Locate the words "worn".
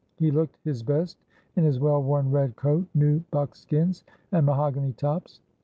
2.01-2.31